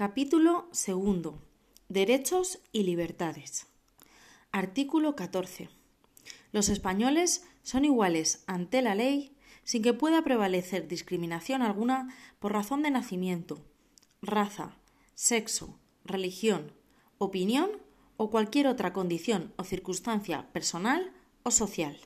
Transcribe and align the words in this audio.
Capítulo 0.00 0.66
segundo. 0.72 1.42
Derechos 1.90 2.60
y 2.72 2.84
libertades. 2.84 3.66
Artículo 4.50 5.14
14. 5.14 5.68
Los 6.52 6.70
españoles 6.70 7.44
son 7.62 7.84
iguales 7.84 8.42
ante 8.46 8.80
la 8.80 8.94
ley 8.94 9.36
sin 9.62 9.82
que 9.82 9.92
pueda 9.92 10.24
prevalecer 10.24 10.88
discriminación 10.88 11.60
alguna 11.60 12.16
por 12.38 12.54
razón 12.54 12.82
de 12.82 12.90
nacimiento, 12.90 13.60
raza, 14.22 14.78
sexo, 15.14 15.78
religión, 16.06 16.72
opinión 17.18 17.68
o 18.16 18.30
cualquier 18.30 18.68
otra 18.68 18.94
condición 18.94 19.52
o 19.58 19.64
circunstancia 19.64 20.50
personal 20.54 21.12
o 21.42 21.50
social. 21.50 21.98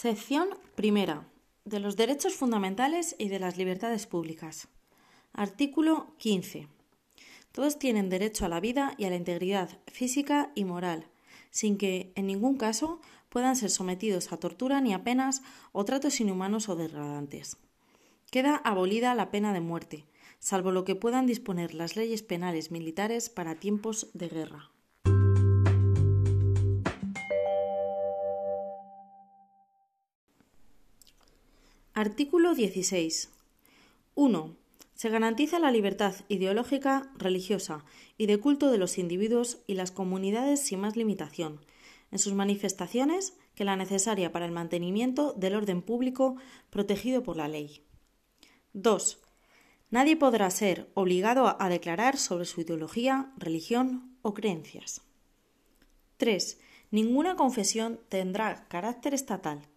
Sección 0.00 0.48
primera. 0.76 1.28
De 1.66 1.78
los 1.78 1.94
derechos 1.94 2.32
fundamentales 2.32 3.14
y 3.18 3.28
de 3.28 3.38
las 3.38 3.58
libertades 3.58 4.06
públicas. 4.06 4.66
Artículo 5.34 6.14
15. 6.16 6.68
Todos 7.52 7.78
tienen 7.78 8.08
derecho 8.08 8.46
a 8.46 8.48
la 8.48 8.60
vida 8.60 8.94
y 8.96 9.04
a 9.04 9.10
la 9.10 9.16
integridad 9.16 9.68
física 9.88 10.52
y 10.54 10.64
moral, 10.64 11.04
sin 11.50 11.76
que, 11.76 12.14
en 12.14 12.28
ningún 12.28 12.56
caso, 12.56 13.02
puedan 13.28 13.56
ser 13.56 13.68
sometidos 13.68 14.32
a 14.32 14.38
tortura 14.38 14.80
ni 14.80 14.94
a 14.94 15.04
penas 15.04 15.42
o 15.72 15.84
tratos 15.84 16.18
inhumanos 16.18 16.70
o 16.70 16.76
degradantes. 16.76 17.58
Queda 18.30 18.56
abolida 18.56 19.14
la 19.14 19.30
pena 19.30 19.52
de 19.52 19.60
muerte, 19.60 20.06
salvo 20.38 20.72
lo 20.72 20.86
que 20.86 20.96
puedan 20.96 21.26
disponer 21.26 21.74
las 21.74 21.96
leyes 21.96 22.22
penales 22.22 22.70
militares 22.70 23.28
para 23.28 23.56
tiempos 23.56 24.08
de 24.14 24.28
guerra. 24.30 24.70
Artículo 32.00 32.54
16. 32.54 33.28
1. 34.14 34.56
Se 34.94 35.10
garantiza 35.10 35.58
la 35.58 35.70
libertad 35.70 36.14
ideológica, 36.28 37.12
religiosa 37.18 37.84
y 38.16 38.24
de 38.24 38.40
culto 38.40 38.70
de 38.70 38.78
los 38.78 38.96
individuos 38.96 39.58
y 39.66 39.74
las 39.74 39.90
comunidades 39.90 40.62
sin 40.62 40.80
más 40.80 40.96
limitación, 40.96 41.60
en 42.10 42.18
sus 42.18 42.32
manifestaciones 42.32 43.34
que 43.54 43.66
la 43.66 43.76
necesaria 43.76 44.32
para 44.32 44.46
el 44.46 44.50
mantenimiento 44.50 45.34
del 45.34 45.54
orden 45.54 45.82
público 45.82 46.36
protegido 46.70 47.22
por 47.22 47.36
la 47.36 47.48
ley. 47.48 47.84
2. 48.72 49.20
Nadie 49.90 50.16
podrá 50.16 50.48
ser 50.48 50.90
obligado 50.94 51.54
a 51.60 51.68
declarar 51.68 52.16
sobre 52.16 52.46
su 52.46 52.62
ideología, 52.62 53.30
religión 53.36 54.16
o 54.22 54.32
creencias. 54.32 55.02
3. 56.16 56.60
Ninguna 56.92 57.36
confesión 57.36 58.00
tendrá 58.08 58.66
carácter 58.68 59.12
estatal 59.12 59.69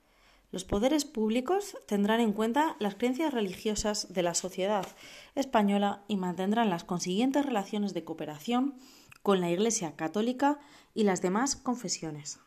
los 0.54 0.66
poderes 0.66 1.04
públicos 1.04 1.76
tendrán 1.88 2.20
en 2.20 2.32
cuenta 2.32 2.76
las 2.78 2.94
creencias 2.94 3.34
religiosas 3.34 4.14
de 4.14 4.22
la 4.22 4.36
sociedad 4.36 4.86
española 5.34 6.04
y 6.08 6.16
mantendrán 6.16 6.70
las 6.70 6.84
consiguientes 6.84 7.44
relaciones 7.44 7.96
de 7.96 8.04
cooperación 8.04 8.76
con 9.24 9.42
la 9.42 9.50
Iglesia 9.50 9.96
católica 9.96 10.60
y 10.94 11.06
las 11.06 11.24
demás 11.24 11.56
confesiones. 11.56 12.40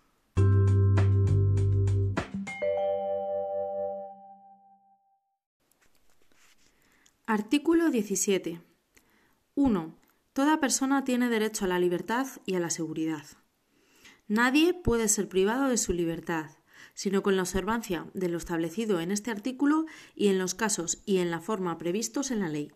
Artículo 7.26 7.90
17. 7.90 8.60
1. 9.56 9.94
Toda 10.32 10.60
persona 10.60 11.02
tiene 11.02 11.28
derecho 11.28 11.64
a 11.64 11.68
la 11.68 11.80
libertad 11.80 12.28
y 12.44 12.54
a 12.54 12.60
la 12.60 12.70
seguridad. 12.70 13.26
Nadie 14.28 14.74
puede 14.74 15.08
ser 15.08 15.28
privado 15.28 15.68
de 15.68 15.76
su 15.76 15.92
libertad, 15.92 16.50
sino 16.96 17.22
con 17.22 17.36
la 17.36 17.42
observancia 17.42 18.06
de 18.14 18.28
lo 18.28 18.38
establecido 18.38 19.00
en 19.00 19.12
este 19.12 19.30
artículo 19.30 19.84
y 20.16 20.28
en 20.28 20.38
los 20.38 20.54
casos 20.54 21.02
y 21.04 21.18
en 21.18 21.30
la 21.30 21.40
forma 21.40 21.78
previstos 21.78 22.30
en 22.30 22.40
la 22.40 22.48
ley. 22.48 22.72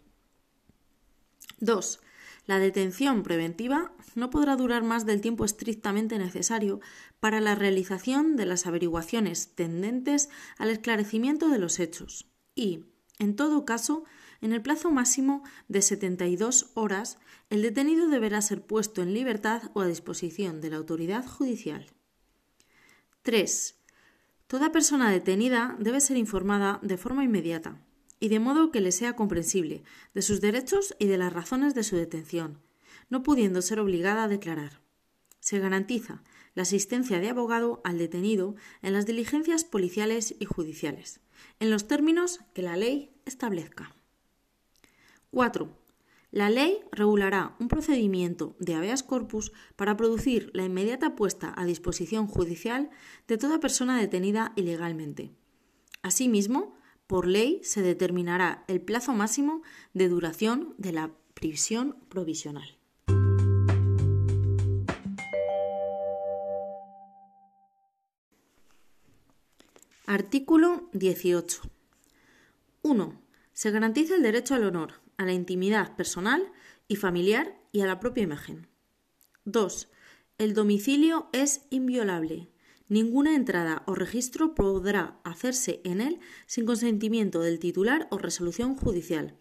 2. 1.58 2.00
La 2.46 2.58
detención 2.58 3.22
preventiva 3.22 3.92
no 4.14 4.28
podrá 4.28 4.56
durar 4.56 4.82
más 4.82 5.06
del 5.06 5.22
tiempo 5.22 5.44
estrictamente 5.44 6.18
necesario 6.18 6.80
para 7.18 7.40
la 7.40 7.54
realización 7.54 8.36
de 8.36 8.44
las 8.44 8.66
averiguaciones 8.66 9.54
tendentes 9.54 10.28
al 10.58 10.68
esclarecimiento 10.68 11.48
de 11.48 11.58
los 11.58 11.80
hechos 11.80 12.26
y, 12.54 12.84
en 13.18 13.36
todo 13.36 13.64
caso, 13.64 14.04
en 14.42 14.52
el 14.52 14.60
plazo 14.60 14.90
máximo 14.90 15.42
de 15.68 15.80
72 15.80 16.72
horas, 16.74 17.18
el 17.48 17.62
detenido 17.62 18.08
deberá 18.08 18.42
ser 18.42 18.66
puesto 18.66 19.00
en 19.00 19.14
libertad 19.14 19.70
o 19.72 19.80
a 19.80 19.86
disposición 19.86 20.60
de 20.60 20.70
la 20.70 20.76
autoridad 20.76 21.26
judicial. 21.26 21.86
3. 23.22 23.79
Toda 24.50 24.72
persona 24.72 25.12
detenida 25.12 25.76
debe 25.78 26.00
ser 26.00 26.16
informada 26.16 26.80
de 26.82 26.96
forma 26.96 27.22
inmediata 27.22 27.80
y 28.18 28.30
de 28.30 28.40
modo 28.40 28.72
que 28.72 28.80
le 28.80 28.90
sea 28.90 29.14
comprensible 29.14 29.84
de 30.12 30.22
sus 30.22 30.40
derechos 30.40 30.96
y 30.98 31.06
de 31.06 31.18
las 31.18 31.32
razones 31.32 31.72
de 31.76 31.84
su 31.84 31.94
detención, 31.94 32.58
no 33.10 33.22
pudiendo 33.22 33.62
ser 33.62 33.78
obligada 33.78 34.24
a 34.24 34.28
declarar. 34.28 34.80
Se 35.38 35.60
garantiza 35.60 36.24
la 36.56 36.62
asistencia 36.62 37.20
de 37.20 37.28
abogado 37.28 37.80
al 37.84 37.98
detenido 37.98 38.56
en 38.82 38.92
las 38.92 39.06
diligencias 39.06 39.62
policiales 39.62 40.34
y 40.40 40.46
judiciales, 40.46 41.20
en 41.60 41.70
los 41.70 41.86
términos 41.86 42.40
que 42.52 42.62
la 42.62 42.76
ley 42.76 43.12
establezca. 43.26 43.94
4. 45.30 45.79
La 46.32 46.48
ley 46.48 46.78
regulará 46.92 47.56
un 47.58 47.66
procedimiento 47.66 48.54
de 48.60 48.74
habeas 48.74 49.02
corpus 49.02 49.50
para 49.74 49.96
producir 49.96 50.50
la 50.54 50.64
inmediata 50.64 51.16
puesta 51.16 51.52
a 51.56 51.64
disposición 51.64 52.28
judicial 52.28 52.90
de 53.26 53.36
toda 53.36 53.58
persona 53.58 53.98
detenida 53.98 54.52
ilegalmente. 54.54 55.32
Asimismo, 56.02 56.76
por 57.08 57.26
ley 57.26 57.60
se 57.64 57.82
determinará 57.82 58.64
el 58.68 58.80
plazo 58.80 59.12
máximo 59.12 59.62
de 59.92 60.08
duración 60.08 60.74
de 60.78 60.92
la 60.92 61.10
prisión 61.34 61.96
provisional. 62.08 62.78
Artículo 70.06 70.88
18. 70.92 71.62
1. 72.82 73.22
Se 73.52 73.70
garantiza 73.72 74.14
el 74.14 74.22
derecho 74.22 74.54
al 74.54 74.64
honor, 74.64 74.94
a 75.20 75.26
la 75.26 75.34
intimidad 75.34 75.96
personal 75.96 76.50
y 76.88 76.96
familiar 76.96 77.54
y 77.72 77.82
a 77.82 77.86
la 77.86 78.00
propia 78.00 78.22
imagen. 78.22 78.68
2. 79.44 79.90
El 80.38 80.54
domicilio 80.54 81.28
es 81.34 81.66
inviolable. 81.68 82.48
Ninguna 82.88 83.34
entrada 83.36 83.82
o 83.86 83.94
registro 83.94 84.54
podrá 84.54 85.20
hacerse 85.22 85.82
en 85.84 86.00
él 86.00 86.20
sin 86.46 86.64
consentimiento 86.64 87.42
del 87.42 87.58
titular 87.58 88.08
o 88.10 88.16
resolución 88.16 88.76
judicial, 88.76 89.36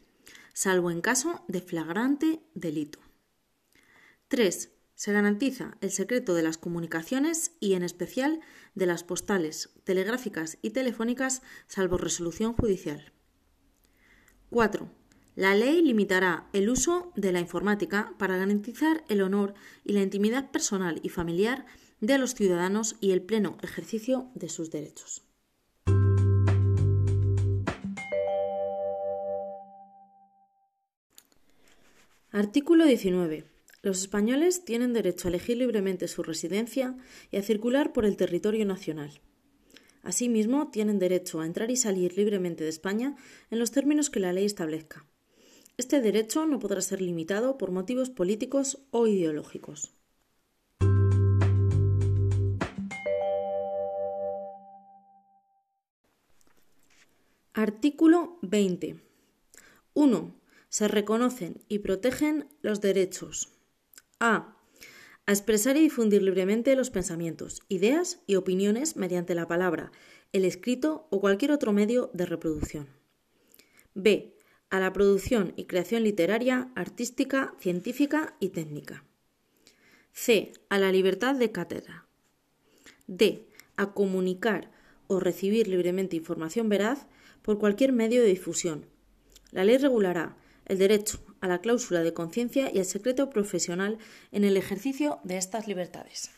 salvo 0.53 0.91
en 0.91 0.99
caso 0.99 1.45
de 1.47 1.61
flagrante 1.61 2.41
delito. 2.55 2.99
3. 4.27 4.73
Se 4.95 5.13
garantiza 5.13 5.77
el 5.79 5.91
secreto 5.91 6.33
de 6.33 6.43
las 6.43 6.57
comunicaciones 6.57 7.53
y, 7.61 7.75
en 7.75 7.83
especial, 7.83 8.41
de 8.75 8.85
las 8.85 9.05
postales, 9.05 9.69
telegráficas 9.85 10.57
y 10.61 10.71
telefónicas, 10.71 11.41
salvo 11.67 11.97
resolución 11.97 12.51
judicial. 12.51 13.13
4. 14.49 14.98
La 15.39 15.55
ley 15.55 15.81
limitará 15.81 16.49
el 16.51 16.69
uso 16.69 17.13
de 17.15 17.31
la 17.31 17.39
informática 17.39 18.13
para 18.17 18.35
garantizar 18.35 19.05
el 19.07 19.21
honor 19.21 19.53
y 19.85 19.93
la 19.93 20.01
intimidad 20.01 20.51
personal 20.51 20.99
y 21.01 21.07
familiar 21.07 21.65
de 22.01 22.17
los 22.17 22.35
ciudadanos 22.35 22.97
y 22.99 23.11
el 23.11 23.21
pleno 23.21 23.57
ejercicio 23.61 24.29
de 24.35 24.49
sus 24.49 24.69
derechos. 24.69 25.23
Artículo 32.31 32.83
19. 32.83 33.45
Los 33.81 34.01
españoles 34.01 34.65
tienen 34.65 34.91
derecho 34.91 35.29
a 35.29 35.31
elegir 35.31 35.55
libremente 35.55 36.09
su 36.09 36.21
residencia 36.21 36.97
y 37.31 37.37
a 37.37 37.43
circular 37.43 37.93
por 37.93 38.03
el 38.03 38.17
territorio 38.17 38.65
nacional. 38.65 39.21
Asimismo, 40.03 40.69
tienen 40.69 40.99
derecho 40.99 41.39
a 41.39 41.45
entrar 41.45 41.71
y 41.71 41.77
salir 41.77 42.17
libremente 42.17 42.65
de 42.65 42.69
España 42.69 43.15
en 43.49 43.59
los 43.59 43.71
términos 43.71 44.09
que 44.09 44.19
la 44.19 44.33
ley 44.33 44.43
establezca. 44.43 45.05
Este 45.79 46.01
derecho 46.01 46.45
no 46.45 46.59
podrá 46.59 46.81
ser 46.81 46.99
limitado 47.01 47.57
por 47.57 47.71
motivos 47.71 48.09
políticos 48.09 48.79
o 48.91 49.07
ideológicos. 49.07 49.93
Artículo 57.53 58.39
20. 58.41 58.99
1. 59.93 60.35
Se 60.67 60.87
reconocen 60.89 61.63
y 61.69 61.79
protegen 61.79 62.49
los 62.61 62.81
derechos 62.81 63.47
a. 64.19 64.57
A 65.25 65.31
expresar 65.31 65.77
y 65.77 65.79
difundir 65.79 66.21
libremente 66.23 66.75
los 66.75 66.89
pensamientos, 66.89 67.61
ideas 67.69 68.21
y 68.27 68.35
opiniones 68.35 68.97
mediante 68.97 69.33
la 69.33 69.47
palabra, 69.47 69.93
el 70.33 70.43
escrito 70.43 71.07
o 71.09 71.21
cualquier 71.21 71.53
otro 71.53 71.71
medio 71.71 72.09
de 72.13 72.25
reproducción. 72.25 72.87
B 73.93 74.35
a 74.69 74.79
la 74.79 74.93
producción 74.93 75.53
y 75.55 75.65
creación 75.65 76.03
literaria, 76.03 76.69
artística, 76.75 77.55
científica 77.59 78.35
y 78.39 78.49
técnica. 78.49 79.03
C. 80.11 80.51
A 80.69 80.77
la 80.77 80.91
libertad 80.91 81.35
de 81.35 81.51
cátedra. 81.51 82.05
D. 83.07 83.47
A 83.77 83.93
comunicar 83.93 84.71
o 85.07 85.19
recibir 85.19 85.67
libremente 85.67 86.15
información 86.15 86.69
veraz 86.69 87.07
por 87.41 87.57
cualquier 87.57 87.93
medio 87.93 88.21
de 88.21 88.27
difusión. 88.27 88.85
La 89.51 89.63
ley 89.63 89.77
regulará 89.77 90.37
el 90.65 90.77
derecho 90.77 91.19
a 91.41 91.47
la 91.47 91.61
cláusula 91.61 92.01
de 92.01 92.13
conciencia 92.13 92.71
y 92.73 92.79
al 92.79 92.85
secreto 92.85 93.29
profesional 93.29 93.97
en 94.31 94.43
el 94.43 94.57
ejercicio 94.57 95.19
de 95.23 95.37
estas 95.37 95.67
libertades. 95.67 96.31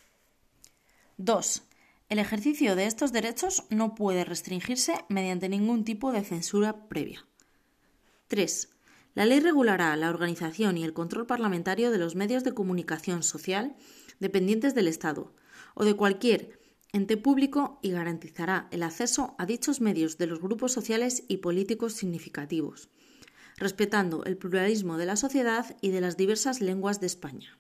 2. 1.17 1.63
El 2.09 2.19
ejercicio 2.19 2.75
de 2.75 2.85
estos 2.85 3.11
derechos 3.11 3.63
no 3.69 3.95
puede 3.95 4.23
restringirse 4.23 4.93
mediante 5.09 5.49
ningún 5.49 5.83
tipo 5.83 6.11
de 6.11 6.23
censura 6.23 6.87
previa. 6.87 7.25
3. 8.31 8.69
La 9.13 9.25
ley 9.25 9.41
regulará 9.41 9.93
la 9.97 10.09
organización 10.09 10.77
y 10.77 10.85
el 10.85 10.93
control 10.93 11.27
parlamentario 11.27 11.91
de 11.91 11.97
los 11.97 12.15
medios 12.15 12.45
de 12.45 12.53
comunicación 12.53 13.23
social 13.23 13.75
dependientes 14.21 14.73
del 14.73 14.87
Estado 14.87 15.35
o 15.75 15.83
de 15.83 15.95
cualquier 15.95 16.57
ente 16.93 17.17
público 17.17 17.77
y 17.81 17.91
garantizará 17.91 18.69
el 18.71 18.83
acceso 18.83 19.35
a 19.37 19.45
dichos 19.45 19.81
medios 19.81 20.17
de 20.17 20.27
los 20.27 20.39
grupos 20.39 20.71
sociales 20.71 21.25
y 21.27 21.37
políticos 21.37 21.91
significativos, 21.91 22.87
respetando 23.57 24.23
el 24.23 24.37
pluralismo 24.37 24.95
de 24.95 25.07
la 25.07 25.17
sociedad 25.17 25.75
y 25.81 25.89
de 25.89 25.99
las 25.99 26.15
diversas 26.15 26.61
lenguas 26.61 27.01
de 27.01 27.07
España. 27.07 27.59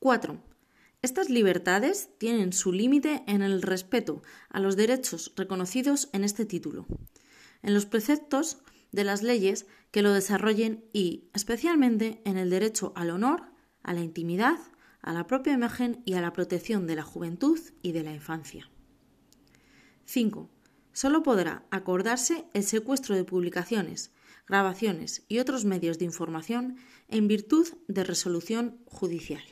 4. 0.00 0.42
Estas 1.02 1.30
libertades 1.30 2.08
tienen 2.18 2.52
su 2.52 2.72
límite 2.72 3.22
en 3.28 3.42
el 3.42 3.62
respeto 3.62 4.24
a 4.48 4.58
los 4.58 4.74
derechos 4.74 5.32
reconocidos 5.36 6.08
en 6.12 6.24
este 6.24 6.44
título, 6.44 6.88
en 7.62 7.72
los 7.72 7.86
preceptos 7.86 8.58
de 8.96 9.04
las 9.04 9.22
leyes 9.22 9.66
que 9.92 10.02
lo 10.02 10.12
desarrollen 10.12 10.84
y, 10.92 11.28
especialmente, 11.34 12.20
en 12.24 12.38
el 12.38 12.50
derecho 12.50 12.92
al 12.96 13.10
honor, 13.10 13.44
a 13.84 13.92
la 13.92 14.00
intimidad, 14.00 14.58
a 15.02 15.12
la 15.12 15.26
propia 15.28 15.52
imagen 15.52 16.02
y 16.04 16.14
a 16.14 16.20
la 16.20 16.32
protección 16.32 16.86
de 16.88 16.96
la 16.96 17.04
juventud 17.04 17.60
y 17.82 17.92
de 17.92 18.02
la 18.02 18.12
infancia. 18.12 18.68
5. 20.06 20.50
Solo 20.92 21.22
podrá 21.22 21.66
acordarse 21.70 22.46
el 22.54 22.64
secuestro 22.64 23.14
de 23.14 23.24
publicaciones, 23.24 24.12
grabaciones 24.48 25.24
y 25.28 25.38
otros 25.40 25.64
medios 25.64 25.98
de 25.98 26.06
información 26.06 26.76
en 27.08 27.28
virtud 27.28 27.68
de 27.86 28.02
resolución 28.02 28.78
judicial. 28.86 29.42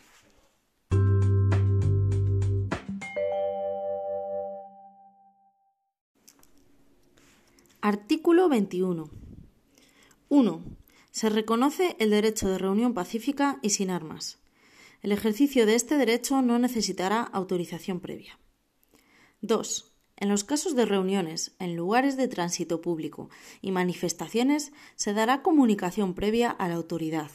Artículo 7.82 8.48
21. 8.48 9.10
1. 10.28 10.62
Se 11.10 11.28
reconoce 11.28 11.96
el 11.98 12.10
derecho 12.10 12.48
de 12.48 12.58
reunión 12.58 12.94
pacífica 12.94 13.58
y 13.62 13.70
sin 13.70 13.90
armas. 13.90 14.38
El 15.02 15.12
ejercicio 15.12 15.66
de 15.66 15.74
este 15.74 15.98
derecho 15.98 16.40
no 16.40 16.58
necesitará 16.58 17.22
autorización 17.22 18.00
previa. 18.00 18.38
2. 19.42 19.92
En 20.16 20.28
los 20.28 20.44
casos 20.44 20.74
de 20.74 20.86
reuniones 20.86 21.52
en 21.58 21.76
lugares 21.76 22.16
de 22.16 22.28
tránsito 22.28 22.80
público 22.80 23.28
y 23.60 23.70
manifestaciones 23.70 24.72
se 24.96 25.12
dará 25.12 25.42
comunicación 25.42 26.14
previa 26.14 26.50
a 26.50 26.68
la 26.68 26.76
autoridad, 26.76 27.30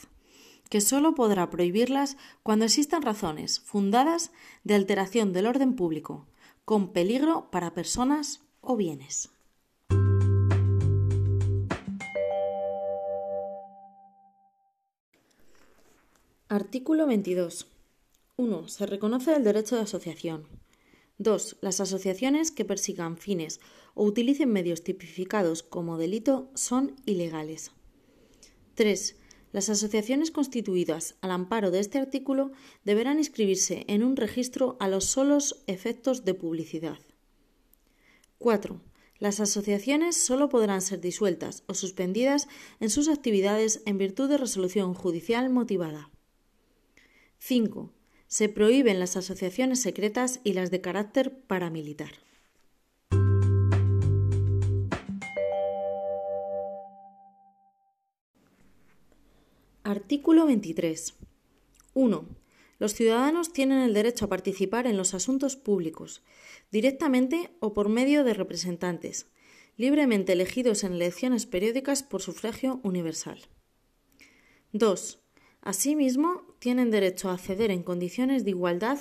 que 0.69 0.81
sólo 0.81 1.13
podrá 1.13 1.49
prohibirlas 1.49 2.17
cuando 2.41 2.65
existan 2.65 3.01
razones 3.01 3.59
fundadas 3.59 4.31
de 4.63 4.75
alteración 4.75 5.33
del 5.33 5.45
orden 5.45 5.75
público, 5.75 6.25
con 6.65 6.91
peligro 6.91 7.51
para 7.51 7.73
personas 7.73 8.41
o 8.61 8.75
bienes. 8.75 9.29
Artículo 16.59 17.07
22. 17.07 17.67
1. 18.35 18.67
Se 18.67 18.85
reconoce 18.85 19.33
el 19.33 19.45
derecho 19.45 19.77
de 19.77 19.83
asociación. 19.83 20.45
2. 21.17 21.55
Las 21.61 21.79
asociaciones 21.79 22.51
que 22.51 22.65
persigan 22.65 23.15
fines 23.15 23.61
o 23.93 24.03
utilicen 24.03 24.51
medios 24.51 24.83
tipificados 24.83 25.63
como 25.63 25.97
delito 25.97 26.51
son 26.55 26.97
ilegales. 27.05 27.71
3. 28.75 29.15
Las 29.53 29.69
asociaciones 29.69 30.31
constituidas 30.31 31.15
al 31.21 31.31
amparo 31.31 31.71
de 31.71 31.79
este 31.79 31.97
artículo 31.97 32.51
deberán 32.83 33.19
inscribirse 33.19 33.85
en 33.87 34.03
un 34.03 34.17
registro 34.17 34.75
a 34.81 34.89
los 34.89 35.05
solos 35.05 35.63
efectos 35.65 36.25
de 36.25 36.33
publicidad. 36.33 36.99
4. 38.37 38.81
Las 39.17 39.39
asociaciones 39.39 40.17
solo 40.17 40.49
podrán 40.49 40.81
ser 40.81 40.99
disueltas 40.99 41.63
o 41.67 41.73
suspendidas 41.73 42.49
en 42.81 42.89
sus 42.89 43.07
actividades 43.07 43.81
en 43.85 43.97
virtud 43.97 44.27
de 44.27 44.37
resolución 44.37 44.93
judicial 44.93 45.49
motivada. 45.49 46.11
5. 47.39 47.91
Se 48.27 48.49
prohíben 48.49 48.99
las 48.99 49.17
asociaciones 49.17 49.81
secretas 49.81 50.39
y 50.43 50.53
las 50.53 50.71
de 50.71 50.81
carácter 50.81 51.41
paramilitar. 51.47 52.11
Artículo 59.83 60.45
23. 60.45 61.15
1. 61.95 62.25
Los 62.77 62.93
ciudadanos 62.93 63.51
tienen 63.51 63.79
el 63.79 63.93
derecho 63.93 64.25
a 64.25 64.29
participar 64.29 64.85
en 64.85 64.97
los 64.97 65.13
asuntos 65.13 65.55
públicos, 65.55 66.21
directamente 66.71 67.49
o 67.59 67.73
por 67.73 67.89
medio 67.89 68.23
de 68.23 68.33
representantes, 68.33 69.31
libremente 69.77 70.33
elegidos 70.33 70.83
en 70.83 70.93
elecciones 70.93 71.45
periódicas 71.45 72.03
por 72.03 72.21
sufragio 72.21 72.79
universal. 72.83 73.39
2. 74.73 75.19
Asimismo, 75.61 76.48
tienen 76.59 76.91
derecho 76.91 77.29
a 77.29 77.33
acceder 77.33 77.71
en 77.71 77.83
condiciones 77.83 78.43
de 78.43 78.51
igualdad 78.51 78.99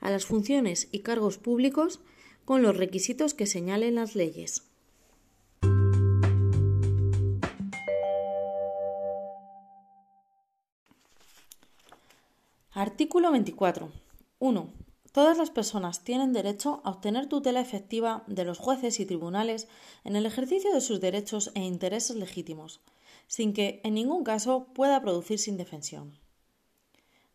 a 0.00 0.10
las 0.10 0.26
funciones 0.26 0.88
y 0.92 1.00
cargos 1.00 1.38
públicos 1.38 2.00
con 2.44 2.62
los 2.62 2.76
requisitos 2.76 3.34
que 3.34 3.46
señalen 3.46 3.96
las 3.96 4.14
leyes. 4.14 4.62
Artículo 12.70 13.32
24. 13.32 13.90
1. 14.38 14.72
Todas 15.10 15.36
las 15.36 15.50
personas 15.50 16.04
tienen 16.04 16.32
derecho 16.32 16.80
a 16.84 16.90
obtener 16.90 17.26
tutela 17.26 17.60
efectiva 17.60 18.22
de 18.28 18.44
los 18.44 18.58
jueces 18.58 19.00
y 19.00 19.06
tribunales 19.06 19.66
en 20.04 20.14
el 20.14 20.26
ejercicio 20.26 20.72
de 20.72 20.80
sus 20.80 21.00
derechos 21.00 21.50
e 21.56 21.60
intereses 21.64 22.14
legítimos, 22.14 22.80
sin 23.26 23.52
que 23.52 23.80
en 23.82 23.94
ningún 23.94 24.22
caso 24.22 24.68
pueda 24.74 25.02
producirse 25.02 25.50
indefensión. 25.50 26.18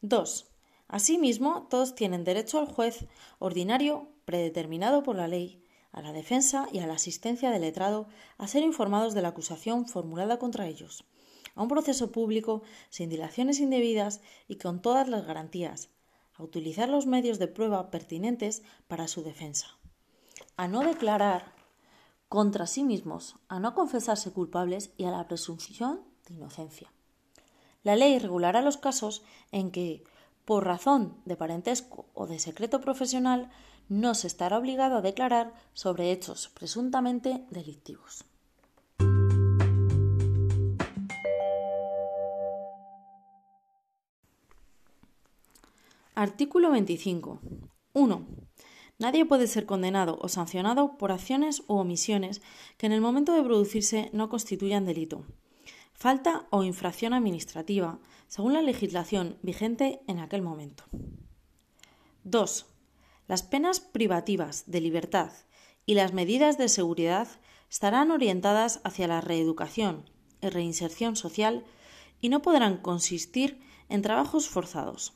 2. 0.04 0.48
Asimismo, 0.90 1.66
todos 1.70 1.96
tienen 1.96 2.26
derecho 2.26 2.60
al 2.60 2.68
juez 2.68 3.06
ordinario 3.40 4.10
predeterminado 4.26 5.02
por 5.02 5.16
la 5.16 5.30
ley, 5.30 5.64
a 5.94 6.02
la 6.02 6.12
defensa 6.12 6.68
y 6.74 6.80
a 6.80 6.88
la 6.88 6.96
asistencia 6.96 7.52
del 7.52 7.62
letrado 7.62 8.08
a 8.38 8.50
ser 8.50 8.64
informados 8.64 9.14
de 9.14 9.22
la 9.22 9.30
acusación 9.30 9.88
formulada 9.88 10.40
contra 10.40 10.68
ellos, 10.68 11.06
a 11.56 11.62
un 11.62 11.70
proceso 11.70 12.12
público 12.12 12.64
sin 12.90 13.10
dilaciones 13.10 13.62
indebidas 13.62 14.20
y 14.50 14.58
con 14.58 14.82
todas 14.82 15.08
las 15.08 15.26
garantías, 15.26 15.90
a 16.34 16.44
utilizar 16.44 16.90
los 16.90 17.06
medios 17.06 17.40
de 17.40 17.48
prueba 17.48 17.90
pertinentes 17.90 18.62
para 18.90 19.08
su 19.08 19.24
defensa, 19.24 19.68
a 20.58 20.68
no 20.68 20.82
declarar 20.82 21.54
contra 22.28 22.68
sí 22.68 22.84
mismos, 22.84 23.38
a 23.48 23.62
no 23.62 23.74
confesarse 23.74 24.34
culpables 24.34 24.92
y 24.98 25.06
a 25.06 25.12
la 25.12 25.30
presunción 25.30 26.02
de 26.28 26.34
inocencia. 26.34 26.92
La 27.84 27.98
ley 27.98 28.18
regulará 28.18 28.62
los 28.62 28.78
casos 28.78 29.24
en 29.52 29.70
que, 29.70 30.04
por 30.46 30.66
razón 30.66 31.18
de 31.26 31.36
parentesco 31.36 32.06
o 32.14 32.28
de 32.28 32.40
secreto 32.40 32.80
profesional, 32.80 33.50
no 33.90 34.16
se 34.16 34.28
estará 34.28 34.58
obligado 34.58 34.98
a 34.98 35.02
declarar 35.02 35.54
sobre 35.74 36.12
hechos 36.12 36.50
presuntamente 36.54 37.44
delictivos. 37.50 38.24
Artículo 46.16 46.72
25. 46.72 47.42
1. 47.94 48.28
Nadie 49.00 49.26
puede 49.26 49.48
ser 49.48 49.66
condenado 49.66 50.18
o 50.22 50.30
sancionado 50.30 50.98
por 50.98 51.12
acciones 51.12 51.64
u 51.68 51.74
omisiones 51.74 52.42
que 52.78 52.86
en 52.86 52.94
el 52.94 53.02
momento 53.02 53.34
de 53.34 53.44
producirse 53.44 54.10
no 54.14 54.30
constituyan 54.30 54.86
delito. 54.86 55.26
Falta 56.04 56.48
o 56.50 56.66
infracción 56.66 57.14
administrativa, 57.14 57.98
según 58.28 58.52
la 58.52 58.62
legislación 58.62 59.38
vigente 59.42 60.02
en 60.06 60.20
aquel 60.20 60.42
momento. 60.42 60.84
2. 62.26 62.66
Las 63.30 63.42
penas 63.42 63.80
privativas 63.80 64.66
de 64.68 64.82
libertad 64.82 65.32
y 65.86 65.94
las 65.94 66.12
medidas 66.12 66.58
de 66.58 66.68
seguridad 66.68 67.30
estarán 67.72 68.12
orientadas 68.12 68.82
hacia 68.84 69.08
la 69.08 69.22
reeducación 69.22 70.10
y 70.42 70.50
reinserción 70.50 71.16
social 71.16 71.64
y 72.20 72.28
no 72.28 72.42
podrán 72.42 72.80
consistir 72.80 73.62
en 73.88 74.02
trabajos 74.02 74.50
forzados. 74.50 75.14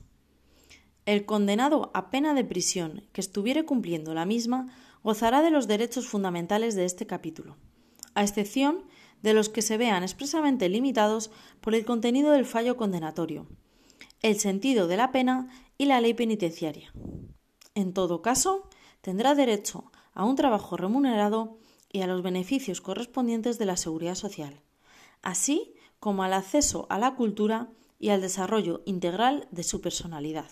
El 1.05 1.25
condenado 1.25 1.91
a 1.95 2.09
pena 2.09 2.33
de 2.33 2.45
prisión 2.45 3.03
que 3.11 3.19
estuviere 3.19 3.65
cumpliendo 3.65 4.13
la 4.13 4.25
misma 4.25 4.73
gozará 5.03 5.41
de 5.41 5.51
los 5.51 5.67
derechos 5.67 6.07
fundamentales 6.07 6.75
de 6.75 6.85
este 6.85 7.05
capítulo, 7.05 7.57
a 8.13 8.23
excepción 8.23 8.85
de 9.21 9.33
los 9.33 9.49
que 9.49 9.61
se 9.61 9.77
vean 9.77 10.03
expresamente 10.03 10.69
limitados 10.69 11.31
por 11.61 11.75
el 11.75 11.85
contenido 11.85 12.31
del 12.31 12.45
fallo 12.45 12.77
condenatorio, 12.77 13.47
el 14.21 14.39
sentido 14.39 14.87
de 14.87 14.97
la 14.97 15.11
pena 15.11 15.49
y 15.77 15.85
la 15.85 16.01
ley 16.01 16.13
penitenciaria. 16.13 16.91
En 17.75 17.93
todo 17.93 18.21
caso, 18.21 18.69
tendrá 19.01 19.35
derecho 19.35 19.91
a 20.13 20.25
un 20.25 20.35
trabajo 20.35 20.77
remunerado 20.77 21.59
y 21.91 22.01
a 22.01 22.07
los 22.07 22.21
beneficios 22.21 22.81
correspondientes 22.81 23.57
de 23.59 23.65
la 23.65 23.77
seguridad 23.77 24.15
social, 24.15 24.61
así 25.21 25.75
como 25.99 26.23
al 26.23 26.33
acceso 26.33 26.87
a 26.89 26.99
la 26.99 27.15
cultura 27.15 27.69
y 27.99 28.09
al 28.09 28.21
desarrollo 28.21 28.81
integral 28.85 29.47
de 29.51 29.63
su 29.63 29.81
personalidad. 29.81 30.49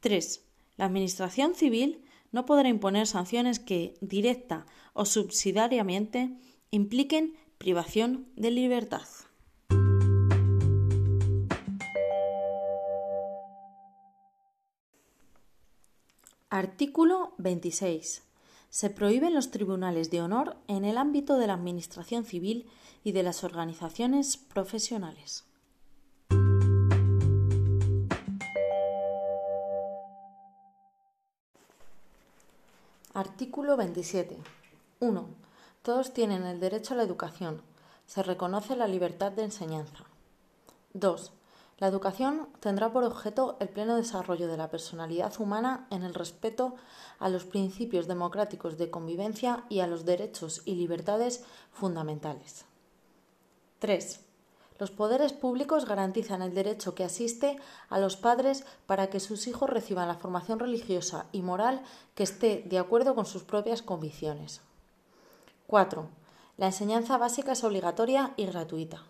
3. 0.00 0.44
La 0.76 0.86
Administración 0.86 1.54
civil 1.54 2.04
no 2.32 2.46
podrá 2.46 2.68
imponer 2.68 3.06
sanciones 3.06 3.60
que, 3.60 3.94
directa 4.00 4.66
o 4.94 5.04
subsidiariamente, 5.04 6.36
impliquen 6.74 7.36
privación 7.58 8.26
de 8.34 8.50
libertad. 8.50 9.06
Artículo 16.48 17.34
26. 17.36 18.22
Se 18.70 18.88
prohíben 18.88 19.34
los 19.34 19.50
tribunales 19.50 20.10
de 20.10 20.22
honor 20.22 20.56
en 20.66 20.86
el 20.86 20.96
ámbito 20.96 21.36
de 21.36 21.46
la 21.46 21.52
Administración 21.52 22.24
civil 22.24 22.66
y 23.04 23.12
de 23.12 23.22
las 23.22 23.44
organizaciones 23.44 24.38
profesionales. 24.38 25.44
Artículo 33.12 33.76
27. 33.76 34.38
1. 35.00 35.41
Todos 35.82 36.12
tienen 36.12 36.44
el 36.44 36.60
derecho 36.60 36.94
a 36.94 36.96
la 36.96 37.02
educación. 37.02 37.60
Se 38.06 38.22
reconoce 38.22 38.76
la 38.76 38.86
libertad 38.86 39.32
de 39.32 39.42
enseñanza. 39.42 40.04
2. 40.94 41.32
La 41.78 41.88
educación 41.88 42.48
tendrá 42.60 42.92
por 42.92 43.02
objeto 43.02 43.56
el 43.58 43.68
pleno 43.68 43.96
desarrollo 43.96 44.46
de 44.46 44.56
la 44.56 44.70
personalidad 44.70 45.32
humana 45.40 45.88
en 45.90 46.04
el 46.04 46.14
respeto 46.14 46.76
a 47.18 47.28
los 47.28 47.44
principios 47.44 48.06
democráticos 48.06 48.78
de 48.78 48.90
convivencia 48.90 49.64
y 49.68 49.80
a 49.80 49.88
los 49.88 50.04
derechos 50.04 50.62
y 50.66 50.76
libertades 50.76 51.42
fundamentales. 51.72 52.64
3. 53.80 54.20
Los 54.78 54.92
poderes 54.92 55.32
públicos 55.32 55.84
garantizan 55.84 56.42
el 56.42 56.54
derecho 56.54 56.94
que 56.94 57.02
asiste 57.02 57.56
a 57.88 57.98
los 57.98 58.16
padres 58.16 58.64
para 58.86 59.08
que 59.08 59.18
sus 59.18 59.48
hijos 59.48 59.68
reciban 59.68 60.06
la 60.06 60.14
formación 60.14 60.60
religiosa 60.60 61.26
y 61.32 61.42
moral 61.42 61.82
que 62.14 62.22
esté 62.22 62.62
de 62.66 62.78
acuerdo 62.78 63.16
con 63.16 63.26
sus 63.26 63.42
propias 63.42 63.82
convicciones. 63.82 64.60
4. 65.72 66.06
La 66.58 66.66
enseñanza 66.66 67.16
básica 67.16 67.52
es 67.52 67.64
obligatoria 67.64 68.34
y 68.36 68.44
gratuita. 68.44 69.04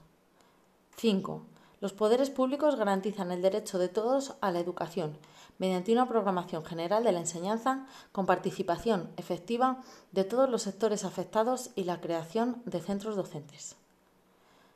5. 0.96 1.42
Los 1.80 1.92
poderes 1.92 2.30
públicos 2.30 2.76
garantizan 2.76 3.32
el 3.32 3.42
derecho 3.42 3.80
de 3.80 3.88
todos 3.88 4.34
a 4.40 4.52
la 4.52 4.60
educación 4.60 5.18
mediante 5.58 5.92
una 5.92 6.06
programación 6.06 6.64
general 6.64 7.02
de 7.02 7.10
la 7.10 7.18
enseñanza 7.18 7.88
con 8.12 8.26
participación 8.26 9.10
efectiva 9.16 9.82
de 10.12 10.22
todos 10.22 10.48
los 10.48 10.62
sectores 10.62 11.04
afectados 11.04 11.70
y 11.74 11.82
la 11.82 12.00
creación 12.00 12.62
de 12.64 12.80
centros 12.80 13.16
docentes. 13.16 13.74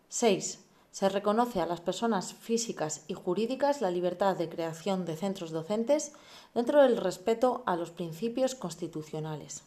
6 0.08 0.64
se 0.90 1.08
reconoce 1.08 1.60
a 1.60 1.66
las 1.66 1.80
personas 1.80 2.34
físicas 2.34 3.04
y 3.06 3.14
jurídicas 3.14 3.80
la 3.80 3.92
libertad 3.92 4.34
de 4.34 4.48
creación 4.48 5.04
de 5.04 5.16
centros 5.16 5.52
docentes 5.52 6.10
dentro 6.52 6.82
del 6.82 6.96
respeto 6.96 7.62
a 7.64 7.76
los 7.76 7.92
principios 7.92 8.56
constitucionales. 8.56 9.62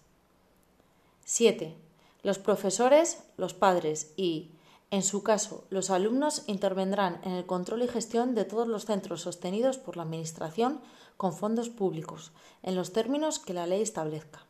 7. 1.23 1.88
Los 2.21 2.38
profesores, 2.38 3.23
los 3.38 3.53
padres 3.53 4.13
y, 4.17 4.51
en 4.91 5.03
su 5.03 5.23
caso, 5.23 5.63
los 5.69 5.89
alumnos 5.89 6.43
intervendrán 6.47 7.21
en 7.23 7.31
el 7.31 7.45
control 7.45 7.83
y 7.83 7.88
gestión 7.88 8.35
de 8.35 8.43
todos 8.43 8.67
los 8.67 8.85
centros 8.85 9.21
sostenidos 9.21 9.77
por 9.77 9.95
la 9.95 10.03
Administración 10.03 10.81
con 11.15 11.33
fondos 11.33 11.69
públicos, 11.69 12.31
en 12.63 12.75
los 12.75 12.91
términos 12.91 13.39
que 13.39 13.53
la 13.53 13.67
ley 13.67 13.81
establezca. 13.81 14.45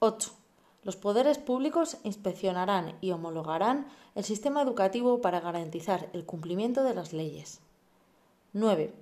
8. 0.00 0.30
Los 0.84 0.96
poderes 0.96 1.38
públicos 1.38 1.96
inspeccionarán 2.02 2.96
y 3.00 3.12
homologarán 3.12 3.86
el 4.14 4.24
sistema 4.24 4.62
educativo 4.62 5.20
para 5.20 5.40
garantizar 5.40 6.10
el 6.12 6.26
cumplimiento 6.26 6.82
de 6.82 6.94
las 6.94 7.12
leyes. 7.12 7.60
9. 8.52 8.92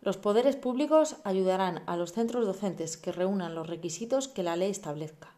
Los 0.00 0.16
poderes 0.16 0.56
públicos 0.56 1.16
ayudarán 1.24 1.82
a 1.86 1.96
los 1.96 2.12
centros 2.12 2.46
docentes 2.46 2.96
que 2.96 3.12
reúnan 3.12 3.54
los 3.54 3.66
requisitos 3.66 4.28
que 4.28 4.42
la 4.42 4.56
ley 4.56 4.70
establezca. 4.70 5.34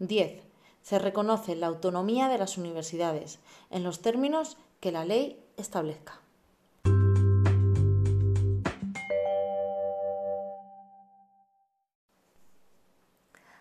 10. 0.00 0.53
Se 0.84 0.98
reconoce 0.98 1.56
la 1.56 1.68
autonomía 1.68 2.28
de 2.28 2.36
las 2.36 2.58
universidades 2.58 3.38
en 3.70 3.84
los 3.84 4.02
términos 4.02 4.58
que 4.80 4.92
la 4.92 5.06
ley 5.06 5.42
establezca. 5.56 6.20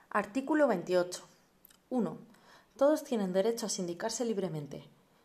Artículo 0.10 0.68
28. 0.68 1.24
1. 1.92 2.18
Todos 2.76 3.06
tienen 3.06 3.32
derecho 3.32 3.68
a 3.68 3.70
sindicarse 3.70 4.26
libremente. 4.26 4.84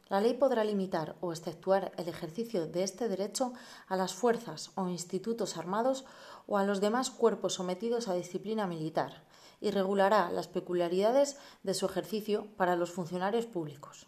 La 0.09 0.21
ley 0.21 0.35
podrá 0.35 0.63
limitar 0.63 1.17
o 1.21 1.33
exceptuar 1.33 1.91
el 1.97 2.09
ejercicio 2.09 2.69
de 2.69 2.85
este 2.85 3.09
derecho 3.09 3.53
a 3.89 3.97
las 3.97 4.15
fuerzas 4.15 4.71
o 4.77 4.87
institutos 4.87 5.57
armados 5.57 6.05
o 6.47 6.59
a 6.59 6.65
los 6.65 6.81
demás 6.81 7.11
cuerpos 7.11 7.55
sometidos 7.55 8.07
a 8.07 8.15
disciplina 8.15 8.69
militar 8.69 9.27
y 9.61 9.71
regulará 9.71 10.31
las 10.31 10.49
peculiaridades 10.49 11.37
de 11.63 11.75
su 11.75 11.87
ejercicio 11.87 12.47
para 12.57 12.77
los 12.77 12.91
funcionarios 12.91 13.47
públicos. 13.47 14.07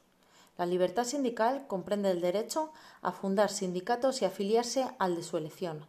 La 0.58 0.66
libertad 0.66 1.04
sindical 1.04 1.66
comprende 1.66 2.10
el 2.10 2.20
derecho 2.20 2.72
a 3.02 3.12
fundar 3.12 3.50
sindicatos 3.50 4.22
y 4.22 4.24
afiliarse 4.24 4.86
al 4.98 5.16
de 5.16 5.22
su 5.22 5.36
elección 5.36 5.86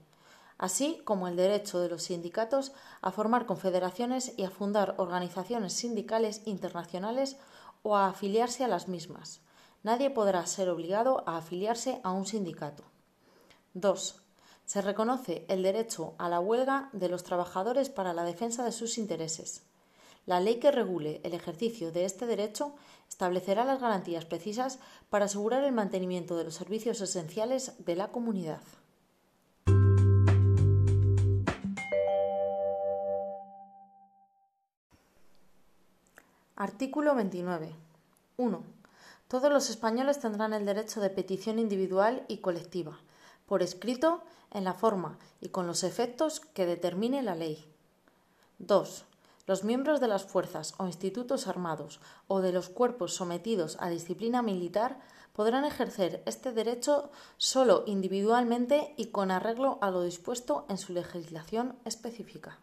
así 0.62 1.01
como 1.06 1.27
el 1.27 1.36
derecho 1.36 1.80
de 1.80 1.89
los 1.89 2.03
sindicatos 2.03 2.72
a 3.01 3.12
formar 3.12 3.48
confederaciones 3.48 4.34
y 4.38 4.44
a 4.44 4.51
fundar 4.51 4.94
organizaciones 5.00 5.74
sindicales 5.74 6.44
internacionales 6.46 7.36
o 7.82 7.98
a 7.98 8.08
afiliarse 8.08 8.63
a 8.63 8.68
las 8.68 8.88
mismas. 8.88 9.41
Nadie 9.82 10.12
podrá 10.12 10.46
ser 10.46 10.70
obligado 10.70 11.24
a 11.27 11.38
afiliarse 11.38 12.00
a 12.03 12.12
un 12.12 12.27
sindicato. 12.27 12.84
2. 13.74 14.21
Se 14.72 14.82
reconoce 14.82 15.44
el 15.50 15.63
derecho 15.63 16.13
a 16.18 16.30
la 16.30 16.40
huelga 16.40 16.88
de 16.94 17.10
los 17.10 17.25
trabajadores 17.25 17.90
para 17.90 18.13
la 18.13 18.24
defensa 18.24 18.63
de 18.63 18.72
sus 18.72 18.98
intereses. 18.98 19.63
La 20.25 20.40
ley 20.40 20.62
que 20.62 20.72
regule 20.72 21.20
el 21.25 21.34
ejercicio 21.34 21.92
de 21.92 22.06
este 22.06 22.25
derecho 22.25 22.74
establecerá 23.10 23.66
las 23.66 23.82
garantías 23.82 24.24
precisas 24.24 24.80
para 25.10 25.25
asegurar 25.25 25.66
el 25.66 25.74
mantenimiento 25.74 26.38
de 26.38 26.46
los 26.46 26.56
servicios 26.56 27.01
esenciales 27.01 27.74
de 27.80 27.98
la 27.98 28.13
comunidad. 28.13 28.62
Artículo 36.56 37.13
29. 37.13 37.75
1. 38.38 38.63
Todos 39.28 39.51
los 39.51 39.70
españoles 39.70 40.22
tendrán 40.22 40.54
el 40.54 40.66
derecho 40.66 41.01
de 41.01 41.10
petición 41.10 41.60
individual 41.60 42.24
y 42.30 42.38
colectiva, 42.38 43.01
por 43.51 43.63
escrito, 43.63 44.22
en 44.51 44.63
la 44.63 44.74
forma 44.74 45.20
y 45.41 45.50
con 45.50 45.67
los 45.67 45.84
efectos 45.84 46.39
que 46.39 46.65
determine 46.65 47.22
la 47.22 47.36
ley. 47.36 47.65
2. 48.60 49.03
Los 49.46 49.65
miembros 49.65 50.00
de 50.00 50.08
las 50.08 50.24
fuerzas 50.24 50.74
o 50.77 50.86
institutos 50.86 51.48
armados 51.48 52.00
o 52.29 52.39
de 52.39 52.53
los 52.53 52.70
cuerpos 52.70 53.13
sometidos 53.13 53.75
a 53.81 53.89
disciplina 53.89 54.41
militar 54.41 55.01
podrán 55.34 55.65
ejercer 55.65 56.24
este 56.25 56.53
derecho 56.53 57.12
solo 57.36 57.84
individualmente 57.88 58.93
y 58.96 59.08
con 59.08 59.31
arreglo 59.31 59.79
a 59.81 59.91
lo 59.91 60.01
dispuesto 60.03 60.65
en 60.70 60.77
su 60.77 60.93
legislación 60.93 61.75
específica. 61.84 62.58